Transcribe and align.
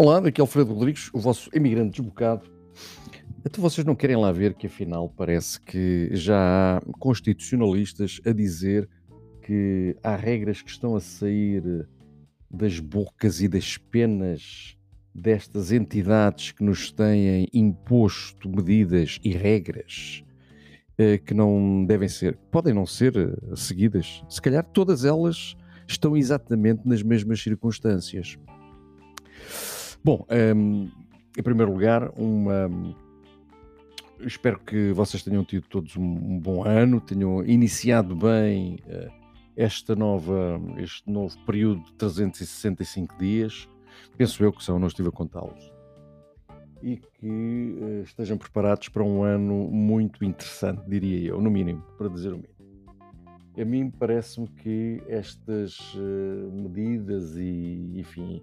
Olá, 0.00 0.20
daqui 0.20 0.40
é 0.40 0.42
Alfredo 0.42 0.72
Rodrigues, 0.72 1.10
o 1.12 1.18
vosso 1.18 1.50
imigrante 1.52 2.00
desbocado. 2.00 2.48
Então 3.44 3.60
vocês 3.60 3.84
não 3.84 3.96
querem 3.96 4.14
lá 4.14 4.30
ver 4.30 4.54
que 4.54 4.68
afinal 4.68 5.08
parece 5.08 5.60
que 5.60 6.08
já 6.12 6.76
há 6.76 6.80
constitucionalistas 7.00 8.20
a 8.24 8.30
dizer 8.30 8.88
que 9.42 9.96
há 10.00 10.14
regras 10.14 10.62
que 10.62 10.70
estão 10.70 10.94
a 10.94 11.00
sair 11.00 11.84
das 12.48 12.78
bocas 12.78 13.40
e 13.40 13.48
das 13.48 13.76
penas 13.76 14.76
destas 15.12 15.72
entidades 15.72 16.52
que 16.52 16.62
nos 16.62 16.92
têm 16.92 17.48
imposto 17.52 18.48
medidas 18.48 19.18
e 19.24 19.32
regras 19.32 20.22
eh, 20.96 21.18
que 21.18 21.34
não 21.34 21.84
devem 21.84 22.08
ser, 22.08 22.36
podem 22.52 22.72
não 22.72 22.86
ser 22.86 23.16
eh, 23.16 23.56
seguidas. 23.56 24.22
Se 24.28 24.40
calhar 24.40 24.64
todas 24.64 25.04
elas 25.04 25.56
estão 25.88 26.16
exatamente 26.16 26.86
nas 26.86 27.02
mesmas 27.02 27.42
circunstâncias. 27.42 28.38
Bom, 30.08 30.24
um, 30.56 30.90
em 31.36 31.42
primeiro 31.42 31.70
lugar, 31.70 32.10
uma, 32.18 32.70
espero 34.20 34.58
que 34.58 34.90
vocês 34.92 35.22
tenham 35.22 35.44
tido 35.44 35.66
todos 35.68 35.98
um, 35.98 36.40
bom 36.40 36.64
ano, 36.64 36.98
tenham 36.98 37.44
iniciado 37.44 38.16
bem 38.16 38.78
uh, 38.86 39.12
esta 39.54 39.94
nova, 39.94 40.58
este 40.78 41.10
novo 41.10 41.36
período 41.44 41.84
de 41.84 41.92
365 41.92 43.18
dias. 43.18 43.68
Penso 44.16 44.42
eu 44.42 44.50
que 44.50 44.64
são, 44.64 44.78
não 44.78 44.88
estive 44.88 45.10
a 45.10 45.12
contá-los. 45.12 45.70
E 46.82 46.96
que 46.96 47.76
uh, 47.78 48.02
estejam 48.02 48.38
preparados 48.38 48.88
para 48.88 49.04
um 49.04 49.22
ano 49.22 49.70
muito 49.70 50.24
interessante, 50.24 50.88
diria 50.88 51.32
eu, 51.32 51.38
no 51.38 51.50
mínimo, 51.50 51.82
para 51.98 52.08
dizer 52.08 52.32
o 52.32 52.38
mínimo. 52.38 52.54
A 53.60 53.62
mim 53.62 53.90
parece-me 53.90 54.48
que 54.48 55.02
estas 55.06 55.78
uh, 55.96 56.50
medidas 56.50 57.36
e, 57.36 57.92
enfim, 57.94 58.42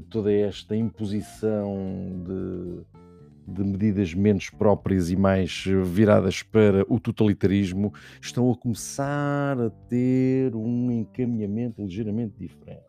toda 0.00 0.32
esta 0.32 0.74
imposição 0.74 1.76
de, 2.24 3.52
de, 3.52 3.64
medidas 3.64 4.14
menos 4.14 4.48
próprias 4.48 5.10
e 5.10 5.16
mais 5.16 5.64
viradas 5.84 6.42
para 6.42 6.84
o 6.88 6.98
totalitarismo 6.98 7.92
estão 8.20 8.50
a 8.50 8.56
começar 8.56 9.60
a 9.60 9.70
ter 9.88 10.54
um 10.54 10.90
encaminhamento 10.90 11.82
ligeiramente 11.82 12.34
diferente. 12.38 12.86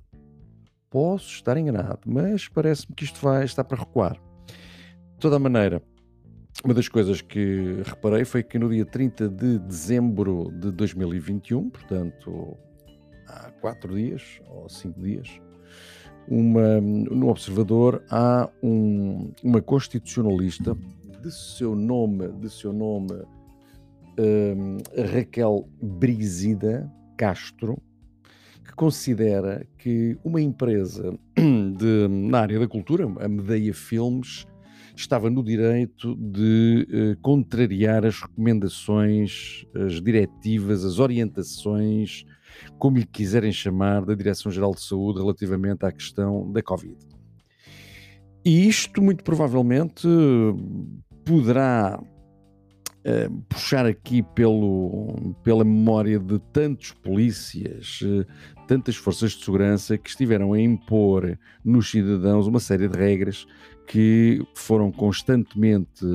Posso 0.90 1.30
estar 1.30 1.58
enganado, 1.58 2.02
mas 2.06 2.48
parece-me 2.48 2.96
que 2.96 3.04
isto 3.04 3.20
vai 3.20 3.44
estar 3.44 3.64
para 3.64 3.80
recuar. 3.80 4.14
De 4.14 5.20
toda 5.20 5.38
a 5.38 5.40
maneira, 5.40 5.82
uma 6.64 6.74
das 6.74 6.88
coisas 6.88 7.20
que 7.20 7.82
reparei 7.84 8.24
foi 8.24 8.42
que 8.42 8.58
no 8.58 8.70
dia 8.70 8.86
30 8.86 9.28
de 9.28 9.60
dezembro 9.60 10.50
de 10.52 10.72
2021, 10.72 11.70
portanto 11.70 12.58
há 13.28 13.52
quatro 13.60 13.94
dias 13.96 14.40
ou 14.48 14.70
cinco 14.70 15.02
dias, 15.02 15.42
uma, 16.28 16.80
no 16.82 17.30
Observador 17.30 18.04
há 18.10 18.50
um, 18.62 19.32
uma 19.44 19.62
constitucionalista 19.62 20.76
de 21.22 21.32
seu 21.32 21.76
nome, 21.76 22.28
de 22.40 22.50
seu 22.50 22.74
nome 22.74 23.14
um, 24.18 24.78
Raquel 25.14 25.68
Brizida 25.82 26.92
Castro, 27.18 27.82
que 28.66 28.74
considera 28.74 29.66
que 29.78 30.18
uma 30.24 30.42
empresa 30.42 31.18
de, 31.38 32.08
na 32.08 32.40
área 32.40 32.60
da 32.60 32.68
cultura, 32.68 33.06
a 33.20 33.28
Medeia 33.28 33.74
Filmes, 33.74 34.46
estava 34.96 35.30
no 35.30 35.44
direito 35.44 36.16
de 36.16 36.88
uh, 36.90 37.22
contrariar 37.22 38.06
as 38.06 38.22
recomendações, 38.22 39.66
as 39.74 40.02
diretivas, 40.02 40.86
as 40.86 41.00
orientações 41.00 42.26
como 42.78 42.98
lhe 42.98 43.06
quiserem 43.06 43.52
chamar, 43.52 44.06
da 44.06 44.14
Direção-Geral 44.14 44.74
de 44.74 44.82
Saúde 44.82 45.20
relativamente 45.20 45.86
à 45.86 45.92
questão 45.92 46.52
da 46.52 46.62
Covid. 46.62 46.98
E 48.46 48.68
isto, 48.68 49.02
muito 49.02 49.24
provavelmente, 49.24 50.08
poderá 51.24 51.98
uh, 52.02 53.42
puxar 53.48 53.86
aqui 53.86 54.22
pelo, 54.22 55.36
pela 55.44 55.64
memória 55.64 56.20
de 56.20 56.40
tantos 56.52 56.92
polícias, 56.92 58.02
uh, 58.02 58.26
tantas 58.68 58.96
forças 58.96 59.32
de 59.32 59.46
segurança 59.46 59.98
que 59.98 60.10
estiveram 60.10 60.52
a 60.52 60.60
impor 60.60 61.38
nos 61.64 61.90
cidadãos 61.90 62.48
uma 62.48 62.60
série 62.60 62.88
de 62.88 62.98
regras 62.98 63.46
que 63.88 64.46
foram 64.56 64.92
constantemente 64.92 66.06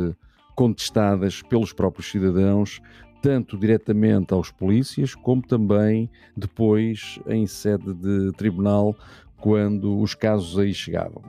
contestadas 0.54 1.40
pelos 1.42 1.72
próprios 1.72 2.10
cidadãos 2.10 2.80
tanto 3.20 3.56
diretamente 3.56 4.32
aos 4.32 4.50
polícias, 4.50 5.14
como 5.14 5.42
também 5.42 6.10
depois 6.36 7.18
em 7.26 7.46
sede 7.46 7.92
de 7.94 8.32
tribunal, 8.32 8.94
quando 9.40 9.98
os 9.98 10.14
casos 10.14 10.58
aí 10.58 10.72
chegavam. 10.72 11.22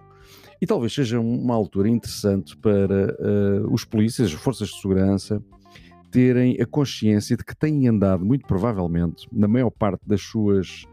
E 0.62 0.68
talvez 0.68 0.94
seja 0.94 1.20
uma 1.20 1.56
altura 1.56 1.88
interessante 1.90 2.56
para 2.58 3.16
uh, 3.18 3.74
os 3.74 3.86
polícias, 3.86 4.34
as 4.34 4.34
forças 4.34 4.70
de 4.70 4.82
segurança, 4.82 5.42
terem 6.12 6.60
a 6.60 6.66
consciência 6.66 7.38
de 7.38 7.44
que 7.44 7.56
têm 7.56 7.88
andado, 7.88 8.26
muito 8.26 8.46
provavelmente, 8.46 9.28
na 9.32 9.48
maior 9.48 9.70
parte 9.70 10.02
das 10.06 10.22
suas 10.22 10.86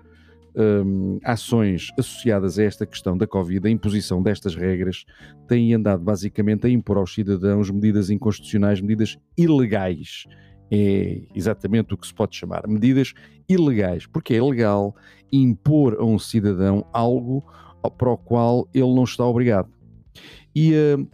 um, 0.57 1.19
ações 1.25 1.89
associadas 1.99 2.59
a 2.59 2.65
esta 2.65 2.87
questão 2.87 3.17
da 3.17 3.27
Covid, 3.27 3.67
a 3.67 3.71
imposição 3.71 4.23
destas 4.23 4.55
regras, 4.55 5.05
têm 5.49 5.75
andado 5.75 6.03
basicamente 6.03 6.67
a 6.67 6.71
impor 6.71 6.99
aos 6.99 7.13
cidadãos 7.13 7.71
medidas 7.71 8.09
inconstitucionais, 8.09 8.81
medidas 8.81 9.19
ilegais 9.37 10.25
é 10.71 11.23
exatamente 11.35 11.95
o 11.95 11.97
que 11.97 12.07
se 12.07 12.15
pode 12.15 12.37
chamar 12.37 12.67
medidas 12.67 13.15
ilegais, 13.49 14.07
porque 14.07 14.35
é 14.35 14.39
ilegal 14.39 14.95
impor 15.33 15.97
a 15.99 16.05
um 16.05 16.19
cidadão 16.19 16.85
algo 16.93 17.45
para 17.97 18.11
o 18.11 18.17
qual 18.17 18.69
ele 18.75 18.95
não 18.95 19.05
está 19.05 19.25
obrigado. 19.25 19.69
E 20.55 20.73
uh, 20.75 21.09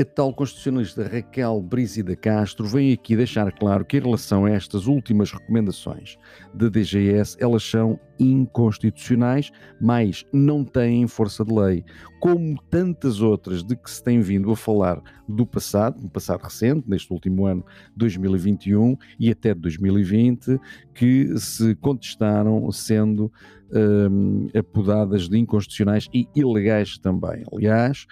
a 0.00 0.04
tal 0.04 0.32
constitucionalista 0.32 1.02
Raquel 1.02 1.60
Brígida 1.60 2.14
Castro 2.14 2.66
vem 2.66 2.92
aqui 2.92 3.16
deixar 3.16 3.50
claro 3.50 3.84
que, 3.84 3.96
em 3.96 4.00
relação 4.00 4.44
a 4.44 4.50
estas 4.50 4.86
últimas 4.86 5.32
recomendações 5.32 6.16
da 6.54 6.68
DGS, 6.68 7.36
elas 7.40 7.64
são 7.64 7.98
inconstitucionais, 8.18 9.50
mas 9.80 10.24
não 10.32 10.64
têm 10.64 11.06
força 11.08 11.44
de 11.44 11.52
lei, 11.52 11.84
como 12.20 12.60
tantas 12.70 13.20
outras 13.20 13.64
de 13.64 13.74
que 13.76 13.90
se 13.90 14.02
tem 14.02 14.20
vindo 14.20 14.50
a 14.52 14.56
falar 14.56 15.02
do 15.28 15.44
passado, 15.44 16.00
no 16.00 16.08
passado 16.08 16.42
recente, 16.42 16.88
neste 16.88 17.12
último 17.12 17.46
ano 17.46 17.64
2021 17.96 18.96
e 19.18 19.30
até 19.30 19.52
2020, 19.52 20.60
que 20.94 21.36
se 21.38 21.74
contestaram 21.76 22.70
sendo 22.70 23.32
um, 23.72 24.48
apodadas 24.56 25.28
de 25.28 25.38
inconstitucionais 25.38 26.08
e 26.12 26.28
ilegais 26.34 26.98
também. 26.98 27.44
Aliás, 27.52 28.06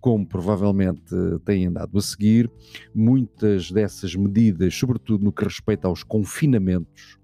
como 0.00 0.26
provavelmente 0.26 1.14
têm 1.44 1.66
andado 1.66 1.96
a 1.96 2.02
seguir, 2.02 2.50
muitas 2.94 3.70
dessas 3.70 4.14
medidas, 4.16 4.74
sobretudo 4.74 5.24
no 5.24 5.32
que 5.32 5.44
respeita 5.44 5.86
aos 5.86 6.02
confinamentos, 6.02 7.18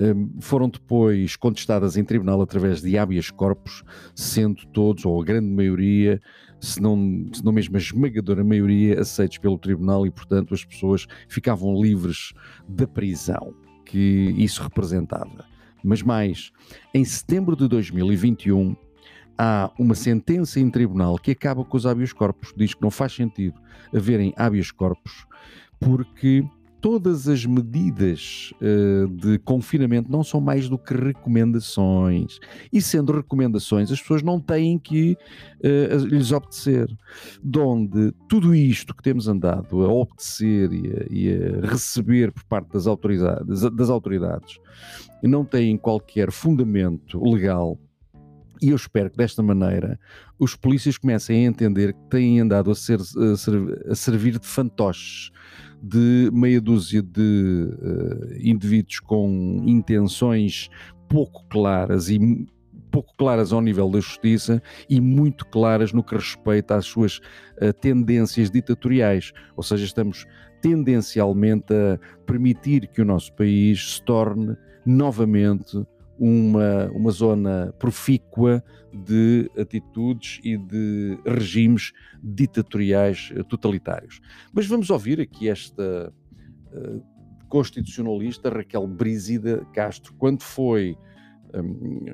hum, 0.00 0.34
foram 0.40 0.68
depois 0.68 1.36
contestadas 1.36 1.96
em 1.96 2.04
tribunal 2.04 2.42
através 2.42 2.82
de 2.82 2.98
habeas 2.98 3.30
corpus, 3.30 3.84
sendo 4.14 4.66
todos, 4.72 5.04
ou 5.04 5.22
a 5.22 5.24
grande 5.24 5.48
maioria, 5.48 6.20
se 6.60 6.80
não, 6.80 7.26
se 7.32 7.44
não 7.44 7.52
mesmo 7.52 7.76
a 7.76 7.78
esmagadora 7.78 8.42
maioria, 8.42 9.00
aceitos 9.00 9.38
pelo 9.38 9.58
tribunal 9.58 10.04
e, 10.04 10.10
portanto, 10.10 10.52
as 10.52 10.64
pessoas 10.64 11.06
ficavam 11.28 11.80
livres 11.80 12.32
da 12.68 12.88
prisão 12.88 13.54
que 13.84 14.34
isso 14.36 14.62
representava. 14.62 15.55
Mas 15.84 16.02
mais, 16.02 16.52
em 16.92 17.04
setembro 17.04 17.56
de 17.56 17.68
2021, 17.68 18.76
há 19.38 19.70
uma 19.78 19.94
sentença 19.94 20.58
em 20.58 20.70
tribunal 20.70 21.18
que 21.18 21.30
acaba 21.30 21.64
com 21.64 21.76
os 21.76 21.86
habeas 21.86 22.12
corpus, 22.12 22.52
diz 22.56 22.74
que 22.74 22.82
não 22.82 22.90
faz 22.90 23.12
sentido 23.12 23.60
haverem 23.94 24.32
habeas 24.36 24.70
corpus, 24.70 25.26
porque 25.78 26.44
todas 26.86 27.26
as 27.26 27.44
medidas 27.44 28.54
uh, 28.62 29.08
de 29.08 29.40
confinamento 29.40 30.08
não 30.08 30.22
são 30.22 30.40
mais 30.40 30.68
do 30.68 30.78
que 30.78 30.94
recomendações. 30.94 32.38
E 32.72 32.80
sendo 32.80 33.10
recomendações, 33.10 33.90
as 33.90 34.00
pessoas 34.00 34.22
não 34.22 34.38
têm 34.38 34.78
que 34.78 35.18
uh, 35.64 36.06
lhes 36.06 36.30
obedecer. 36.30 36.88
Donde 37.42 38.12
tudo 38.28 38.54
isto 38.54 38.94
que 38.94 39.02
temos 39.02 39.26
andado 39.26 39.84
a 39.84 39.92
obedecer 39.92 40.72
e 40.72 40.92
a, 40.92 41.06
e 41.10 41.64
a 41.64 41.66
receber 41.66 42.30
por 42.30 42.44
parte 42.44 42.72
das 42.72 42.86
autoridades, 42.86 43.62
das 43.62 43.90
autoridades 43.90 44.60
não 45.24 45.44
têm 45.44 45.76
qualquer 45.76 46.30
fundamento 46.30 47.20
legal 47.20 47.76
e 48.60 48.70
eu 48.70 48.76
espero 48.76 49.10
que 49.10 49.16
desta 49.16 49.42
maneira 49.42 49.98
os 50.38 50.54
polícias 50.54 50.98
comecem 50.98 51.44
a 51.44 51.48
entender 51.48 51.92
que 51.92 52.10
têm 52.10 52.40
andado 52.40 52.70
a, 52.70 52.74
ser, 52.74 52.98
a, 53.00 53.94
servir 53.94 54.38
de 54.38 54.46
fantoches 54.46 55.30
de 55.82 56.30
meia 56.32 56.60
dúzia 56.60 57.02
de 57.02 57.68
uh, 57.70 58.34
indivíduos 58.40 58.98
com 59.00 59.62
intenções 59.66 60.68
pouco 61.08 61.46
claras 61.48 62.08
e 62.08 62.18
pouco 62.90 63.14
claras 63.16 63.52
ao 63.52 63.60
nível 63.60 63.90
da 63.90 64.00
justiça 64.00 64.62
e 64.88 65.00
muito 65.00 65.46
claras 65.46 65.92
no 65.92 66.02
que 66.02 66.14
respeita 66.14 66.76
às 66.76 66.86
suas 66.86 67.18
uh, 67.60 67.72
tendências 67.80 68.50
ditatoriais. 68.50 69.32
Ou 69.54 69.62
seja, 69.62 69.84
estamos 69.84 70.26
tendencialmente 70.62 71.72
a 71.72 71.98
permitir 72.24 72.88
que 72.88 73.02
o 73.02 73.04
nosso 73.04 73.32
país 73.34 73.96
se 73.96 74.02
torne 74.02 74.56
novamente 74.84 75.86
uma, 76.18 76.90
uma 76.92 77.10
zona 77.10 77.74
profícua 77.78 78.62
de 78.92 79.50
atitudes 79.58 80.40
e 80.42 80.56
de 80.56 81.18
regimes 81.26 81.92
ditatoriais 82.22 83.30
eh, 83.34 83.42
totalitários. 83.42 84.20
Mas 84.52 84.66
vamos 84.66 84.88
ouvir 84.90 85.20
aqui 85.20 85.48
esta 85.48 86.12
uh, 86.72 87.02
constitucionalista 87.48 88.48
Raquel 88.48 88.86
Brízida 88.86 89.64
Castro, 89.72 90.14
quando 90.14 90.42
foi 90.42 90.96
um, 91.54 92.06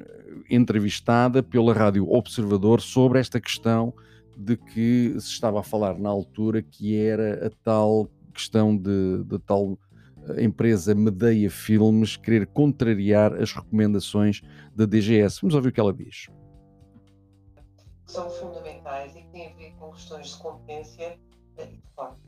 entrevistada 0.50 1.42
pela 1.42 1.72
Rádio 1.72 2.10
Observador 2.10 2.80
sobre 2.80 3.20
esta 3.20 3.40
questão 3.40 3.94
de 4.36 4.56
que 4.56 5.14
se 5.18 5.28
estava 5.28 5.60
a 5.60 5.62
falar 5.62 5.98
na 5.98 6.08
altura 6.08 6.62
que 6.62 6.96
era 6.96 7.46
a 7.46 7.50
tal 7.62 8.10
questão 8.32 8.76
de, 8.76 9.22
de 9.24 9.38
tal 9.40 9.78
empresa 10.38 10.94
Medeia 10.94 11.50
Filmes 11.50 12.16
querer 12.16 12.46
contrariar 12.46 13.34
as 13.34 13.52
recomendações 13.52 14.42
da 14.74 14.86
DGS. 14.86 15.40
Vamos 15.40 15.54
ouvir 15.54 15.68
o 15.68 15.72
que 15.72 15.80
ela 15.80 15.92
diz. 15.92 16.28
São 18.06 18.28
fundamentais 18.30 19.16
e 19.16 19.24
têm 19.32 19.52
a 19.52 19.56
ver 19.56 19.74
com 19.78 19.90
questões 19.92 20.28
de 20.28 20.38
competência 20.38 21.18
eh, 21.56 21.68
e 21.72 21.76
de 21.76 21.88
forma. 21.94 22.18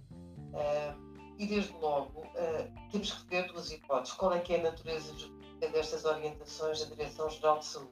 Uh, 0.52 1.14
e 1.38 1.46
desde 1.46 1.72
logo 1.74 2.20
uh, 2.20 2.90
temos 2.90 3.12
que 3.12 3.28
ver 3.28 3.46
duas 3.48 3.70
hipóteses. 3.70 4.16
Qual 4.16 4.32
é 4.32 4.38
que 4.38 4.54
é 4.54 4.60
a 4.60 4.62
natureza 4.70 5.12
destas 5.60 6.04
orientações 6.04 6.80
da 6.80 6.94
Direção-Geral 6.94 7.58
de 7.58 7.66
Saúde? 7.66 7.90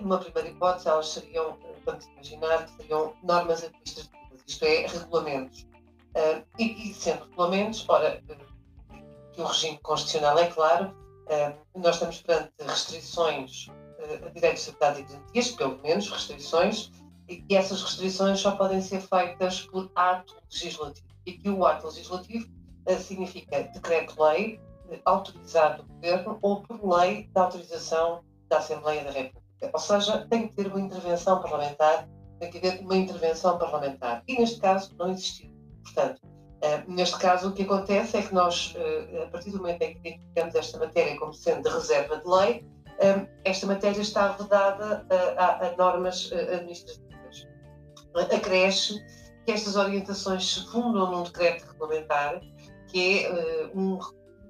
Numa 0.00 0.18
primeira 0.18 0.48
hipótese, 0.48 0.88
elas 0.88 1.08
seriam, 1.08 1.58
vamos 1.84 2.06
imaginar, 2.06 2.68
seriam 2.68 3.14
normas 3.24 3.64
administrativas, 3.64 4.40
isto 4.46 4.64
é, 4.64 4.86
regulamentos. 4.86 5.66
E, 6.56 6.90
e, 6.90 6.94
sendo 6.94 7.24
regulamentos, 7.24 7.84
ora, 7.88 8.22
que 9.32 9.40
o 9.40 9.44
regime 9.44 9.78
constitucional 9.78 10.38
é 10.38 10.46
claro, 10.46 10.94
eh, 11.28 11.54
nós 11.74 11.96
estamos 11.96 12.20
perante 12.20 12.52
restrições 12.60 13.68
eh, 13.98 14.20
a 14.26 14.28
direitos, 14.30 14.66
liberdade 14.66 15.00
e 15.00 15.04
garantias, 15.04 15.50
pelo 15.52 15.78
menos 15.82 16.10
restrições, 16.10 16.90
e 17.28 17.44
essas 17.54 17.82
restrições 17.82 18.40
só 18.40 18.52
podem 18.56 18.80
ser 18.80 19.00
feitas 19.00 19.62
por 19.62 19.90
ato 19.94 20.36
legislativo. 20.50 21.06
E 21.24 21.32
aqui 21.32 21.48
o 21.48 21.64
ato 21.64 21.86
legislativo 21.86 22.48
eh, 22.86 22.96
significa 22.96 23.62
decreto-lei 23.62 24.60
autorizado 25.04 25.82
do 25.82 25.88
Governo 25.94 26.38
ou 26.42 26.62
por 26.62 26.98
lei 26.98 27.24
de 27.24 27.40
autorização 27.40 28.22
da 28.48 28.58
Assembleia 28.58 29.04
da 29.04 29.10
República. 29.10 29.70
Ou 29.72 29.80
seja, 29.80 30.26
tem 30.28 30.48
que 30.48 30.54
ter 30.54 30.66
uma 30.66 30.80
intervenção 30.80 31.40
parlamentar, 31.40 32.08
tem 32.38 32.50
que 32.50 32.58
haver 32.58 32.80
uma 32.80 32.96
intervenção 32.96 33.58
parlamentar. 33.58 34.22
E 34.26 34.38
neste 34.38 34.60
caso 34.60 34.94
não 34.98 35.10
existiu. 35.10 35.50
Portanto, 35.84 36.20
neste 36.86 37.18
caso, 37.18 37.48
o 37.48 37.52
que 37.52 37.62
acontece 37.62 38.16
é 38.16 38.22
que 38.22 38.32
nós, 38.32 38.74
uh, 38.76 39.22
a 39.24 39.26
partir 39.26 39.50
do 39.50 39.58
momento 39.58 39.82
em 39.82 39.94
que 39.94 40.08
identificamos 40.08 40.54
esta 40.54 40.78
matéria 40.78 41.18
como 41.18 41.32
sendo 41.34 41.68
de 41.68 41.74
reserva 41.74 42.18
de 42.18 42.28
lei, 42.28 42.64
uh, 42.86 43.28
esta 43.44 43.66
matéria 43.66 44.00
está 44.00 44.28
vedada 44.28 45.04
a, 45.36 45.66
a, 45.66 45.76
normas 45.76 46.30
administrativas. 46.32 47.48
Acresce 48.32 49.04
que 49.44 49.52
estas 49.52 49.74
orientações 49.74 50.54
se 50.54 50.70
fundam 50.70 51.10
num 51.10 51.22
decreto 51.24 51.66
regulamentar, 51.66 52.40
que 52.86 53.24
é 53.24 53.70
um, 53.74 53.98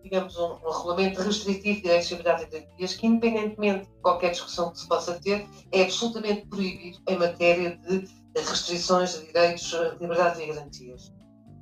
digamos, 0.02 0.36
um, 0.36 0.52
um, 0.52 0.70
regulamento 0.70 1.22
restritivo 1.22 1.76
de 1.76 1.82
direitos, 1.82 2.10
liberdades 2.10 2.44
e 2.44 2.50
garantias, 2.50 2.94
que, 2.94 3.06
independentemente 3.06 3.86
de 3.86 4.00
qualquer 4.02 4.32
discussão 4.32 4.70
que 4.70 4.80
se 4.80 4.88
possa 4.88 5.18
ter, 5.20 5.48
é 5.70 5.82
absolutamente 5.82 6.46
proibido 6.48 6.98
em 7.08 7.16
matéria 7.16 7.78
de 7.78 8.06
restrições 8.36 9.18
de 9.18 9.26
direitos, 9.28 9.72
liberdades 9.98 10.40
e 10.40 10.46
garantias. 10.46 11.12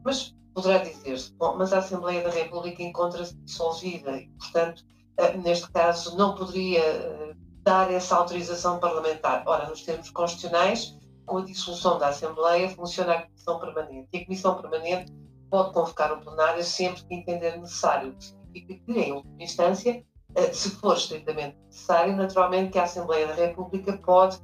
Mas 0.05 0.35
poderá 0.55 0.79
dizer-se, 0.79 1.33
bom, 1.35 1.57
mas 1.57 1.73
a 1.73 1.79
Assembleia 1.79 2.23
da 2.23 2.31
República 2.31 2.83
encontra-se 2.83 3.35
dissolvida 3.37 4.17
e, 4.17 4.29
portanto, 4.39 4.85
eh, 5.17 5.37
neste 5.37 5.71
caso, 5.71 6.17
não 6.17 6.35
poderia 6.35 6.81
eh, 6.81 7.35
dar 7.63 7.93
essa 7.93 8.17
autorização 8.17 8.79
parlamentar. 8.79 9.43
Ora, 9.47 9.69
nos 9.69 9.83
termos 9.83 10.11
constitucionais, 10.11 10.97
com 11.27 11.39
a 11.39 11.45
dissolução 11.45 11.99
da 11.99 12.09
Assembleia, 12.09 12.69
funciona 12.71 13.13
a 13.15 13.23
Comissão 13.23 13.61
Permanente. 13.61 14.09
E 14.13 14.19
a 14.19 14.25
Comissão 14.25 14.61
Permanente 14.61 15.13
pode 15.51 15.73
convocar 15.73 16.13
um 16.13 16.21
plenário 16.21 16.65
sempre 16.65 17.05
que 17.05 17.15
entender 17.15 17.57
necessário, 17.57 18.11
o 18.11 18.15
que 18.15 18.25
significa 18.25 18.85
que, 18.85 18.93
em 18.99 19.13
última 19.13 19.43
instância, 19.43 20.05
eh, 20.35 20.53
se 20.53 20.71
for 20.71 20.97
estritamente 20.97 21.57
necessário, 21.67 22.17
naturalmente 22.17 22.73
que 22.73 22.79
a 22.79 22.85
Assembleia 22.85 23.27
da 23.27 23.35
República 23.35 23.97
pode 23.99 24.39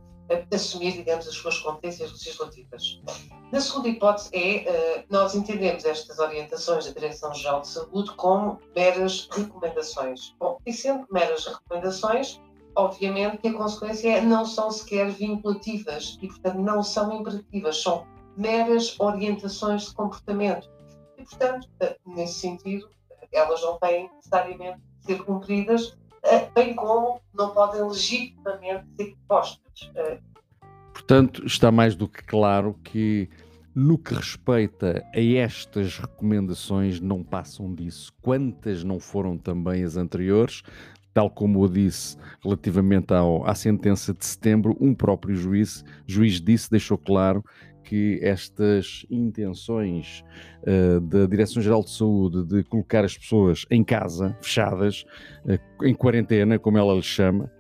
assumir, 0.53 0.93
digamos, 0.93 1.27
as 1.29 1.35
suas 1.35 1.59
competências 1.59 2.13
legislativas. 2.13 3.01
Na 3.53 3.61
segunda 3.61 3.89
hipótese 3.89 4.31
é, 4.33 5.01
uh, 5.01 5.05
nós 5.09 5.35
entendemos 5.35 5.85
estas 5.85 6.19
orientações 6.19 6.87
da 6.87 6.93
Direção-Geral 6.93 7.61
de 7.61 7.69
Saúde 7.69 8.11
como 8.13 8.61
meras 8.75 9.29
recomendações. 9.31 10.35
Bom, 10.39 10.59
e 10.67 10.73
sendo 10.73 11.07
meras 11.11 11.47
recomendações, 11.47 12.41
obviamente 12.75 13.39
que 13.39 13.49
a 13.49 13.55
consequência 13.55 14.19
é 14.19 14.21
não 14.21 14.45
são 14.45 14.71
sequer 14.71 15.11
vinculativas 15.11 16.19
e, 16.21 16.29
portanto, 16.29 16.59
não 16.59 16.83
são 16.83 17.13
imperativas, 17.21 17.81
são 17.81 18.07
meras 18.37 18.99
orientações 18.99 19.87
de 19.87 19.95
comportamento. 19.95 20.69
E, 21.17 21.23
portanto, 21.23 21.69
uh, 21.83 22.15
nesse 22.15 22.41
sentido, 22.41 22.89
elas 23.33 23.63
não 23.63 23.79
têm 23.79 24.11
necessariamente 24.17 24.81
de 25.01 25.07
ser 25.07 25.25
cumpridas 25.25 25.97
bem 26.55 26.75
como 26.75 27.21
não 27.35 27.51
podem 27.51 27.83
legitimamente 27.83 28.85
ser 28.97 29.17
postas. 29.29 29.91
Portanto, 30.93 31.45
está 31.47 31.71
mais 31.71 31.95
do 31.95 32.09
que 32.09 32.23
claro 32.23 32.75
que 32.83 33.29
no 33.75 33.99
que 33.99 34.15
respeita 34.15 35.05
a 35.15 35.21
estas 35.21 35.99
recomendações, 35.99 36.99
não 36.99 37.23
passam 37.23 37.75
disso. 37.75 38.11
Quantas 38.23 38.83
não 38.83 38.99
foram 38.99 39.37
também 39.37 39.85
as 39.85 39.99
anteriores? 39.99 40.63
Tal 41.13 41.29
como 41.29 41.63
eu 41.63 41.69
disse 41.69 42.17
relativamente 42.43 43.13
ao, 43.13 43.47
à 43.47 43.55
sentença 43.55 44.15
de 44.15 44.25
setembro, 44.25 44.75
um 44.81 44.95
próprio 44.95 45.37
juiz, 45.37 45.85
juiz 46.07 46.41
disse, 46.41 46.71
deixou 46.71 46.97
claro 46.97 47.45
que 47.87 48.19
estas 48.21 49.07
intenções 49.09 50.25
uh, 50.63 51.01
da 51.01 51.27
Direção-Geral 51.27 51.85
de 51.85 51.91
Saúde 51.91 52.45
de 52.45 52.65
colocar 52.65 53.05
as 53.05 53.17
pessoas 53.17 53.65
em 53.71 53.85
casa, 53.85 54.37
fechadas, 54.43 55.05
uh, 55.45 55.85
em 55.85 55.95
quarentena, 55.95 56.59
como 56.59 56.77
ela 56.77 56.95
lhe 56.95 57.03
chama, 57.03 57.51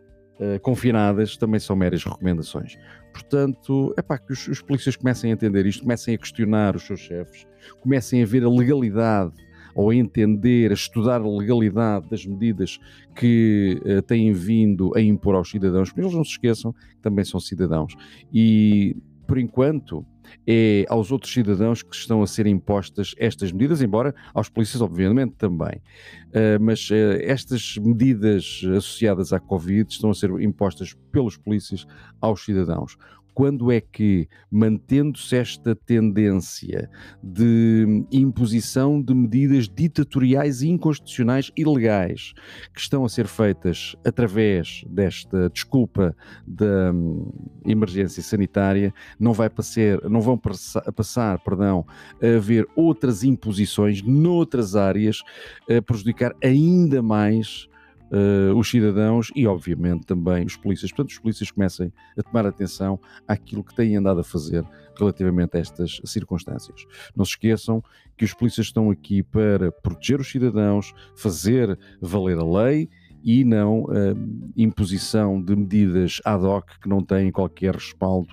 uh, 0.40 0.60
confinadas, 0.60 1.36
também 1.36 1.60
são 1.60 1.76
meras 1.76 2.04
recomendações. 2.04 2.76
Portanto, 3.12 3.94
é 3.96 4.02
para 4.02 4.18
que 4.18 4.32
os, 4.32 4.48
os 4.48 4.60
polícias 4.60 4.96
comecem 4.96 5.30
a 5.30 5.34
entender 5.34 5.64
isto, 5.64 5.82
comecem 5.82 6.14
a 6.14 6.18
questionar 6.18 6.74
os 6.74 6.82
seus 6.82 7.00
chefes, 7.00 7.46
comecem 7.80 8.22
a 8.22 8.26
ver 8.26 8.42
a 8.42 8.50
legalidade 8.50 9.34
ou 9.76 9.90
a 9.90 9.94
entender, 9.94 10.70
a 10.70 10.74
estudar 10.74 11.20
a 11.20 11.28
legalidade 11.28 12.08
das 12.08 12.24
medidas 12.24 12.80
que 13.14 13.80
uh, 13.84 14.02
têm 14.02 14.32
vindo 14.32 14.90
a 14.96 15.00
impor 15.00 15.34
aos 15.34 15.50
cidadãos, 15.50 15.90
porque 15.90 16.00
eles 16.00 16.14
não 16.14 16.24
se 16.24 16.32
esqueçam 16.32 16.72
que 16.72 17.02
também 17.02 17.24
são 17.24 17.38
cidadãos. 17.38 17.94
E, 18.32 18.96
por 19.26 19.38
enquanto, 19.38 20.04
é 20.46 20.84
aos 20.88 21.10
outros 21.10 21.32
cidadãos 21.32 21.82
que 21.82 21.94
estão 21.94 22.22
a 22.22 22.26
ser 22.26 22.46
impostas 22.46 23.14
estas 23.18 23.52
medidas, 23.52 23.82
embora 23.82 24.14
aos 24.34 24.48
polícias, 24.48 24.80
obviamente, 24.80 25.34
também. 25.36 25.80
Uh, 26.28 26.60
mas 26.60 26.90
uh, 26.90 26.94
estas 27.20 27.76
medidas 27.78 28.62
associadas 28.76 29.32
à 29.32 29.40
Covid 29.40 29.90
estão 29.90 30.10
a 30.10 30.14
ser 30.14 30.30
impostas 30.40 30.94
pelos 31.10 31.36
polícias 31.36 31.86
aos 32.20 32.44
cidadãos 32.44 32.96
quando 33.36 33.70
é 33.70 33.82
que, 33.82 34.26
mantendo-se 34.50 35.36
esta 35.36 35.76
tendência 35.76 36.88
de 37.22 38.02
imposição 38.10 38.98
de 38.98 39.14
medidas 39.14 39.68
ditatoriais 39.68 40.62
inconstitucionais 40.62 41.52
ilegais 41.54 42.32
que 42.72 42.80
estão 42.80 43.04
a 43.04 43.10
ser 43.10 43.26
feitas 43.26 43.94
através 44.06 44.82
desta 44.88 45.50
desculpa 45.50 46.16
da 46.46 46.90
hum, 46.94 47.30
emergência 47.66 48.22
sanitária, 48.22 48.90
não 49.20 49.34
vai 49.34 49.50
passar, 49.50 50.08
não 50.08 50.22
vão 50.22 50.38
passar, 50.38 50.90
passar, 50.92 51.38
perdão, 51.40 51.84
a 52.22 52.36
haver 52.38 52.66
outras 52.74 53.22
imposições 53.22 54.00
noutras 54.00 54.74
áreas 54.74 55.20
a 55.68 55.82
prejudicar 55.82 56.34
ainda 56.42 57.02
mais 57.02 57.68
uh, 58.10 58.56
os 58.56 58.68
cidadãos 58.68 59.30
e, 59.34 59.46
obviamente, 59.46 60.06
também 60.06 60.44
os 60.44 60.56
polícias. 60.56 60.90
Portanto, 60.90 61.10
os 61.10 61.18
polícias 61.18 61.50
comecem 61.50 61.92
a 62.16 62.22
tomar 62.22 62.46
atenção 62.46 62.98
àquilo 63.26 63.64
que 63.64 63.74
têm 63.74 63.96
andado 63.96 64.20
a 64.20 64.24
fazer 64.24 64.64
relativamente 64.98 65.56
a 65.56 65.60
estas 65.60 66.00
circunstâncias. 66.04 66.84
Não 67.14 67.24
se 67.24 67.32
esqueçam 67.32 67.82
que 68.16 68.24
os 68.24 68.32
polícias 68.32 68.66
estão 68.66 68.90
aqui 68.90 69.22
para 69.22 69.70
proteger 69.70 70.20
os 70.20 70.30
cidadãos, 70.30 70.92
fazer 71.14 71.78
valer 72.00 72.38
a 72.38 72.44
lei 72.44 72.88
e 73.22 73.44
não 73.44 73.84
uh, 73.84 74.52
imposição 74.56 75.42
de 75.42 75.56
medidas 75.56 76.20
ad 76.24 76.44
hoc 76.44 76.78
que 76.80 76.88
não 76.88 77.02
têm 77.02 77.30
qualquer 77.32 77.74
respaldo 77.74 78.32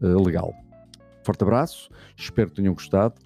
uh, 0.00 0.24
legal. 0.24 0.54
Forte 1.24 1.42
abraço, 1.42 1.90
espero 2.16 2.48
que 2.48 2.56
tenham 2.56 2.72
gostado. 2.72 3.16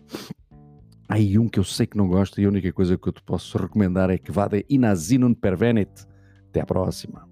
Aí 1.13 1.39
um 1.39 1.47
que 1.47 1.59
eu 1.59 1.65
sei 1.65 1.87
que 1.87 1.95
não 1.95 2.09
gosta 2.09 2.41
e 2.41 2.47
a 2.47 2.49
única 2.49 2.73
coisa 2.73 2.97
que 2.97 3.07
eu 3.07 3.13
te 3.13 3.23
posso 3.23 3.59
recomendar 3.59 4.09
é 4.09 4.17
que 4.17 4.33
vá 4.33 4.49
de 4.49 4.65
Inazinun 4.67 5.35
Pervenet. 5.35 6.07
Até 6.49 6.63
à 6.63 6.65
próxima. 6.65 7.32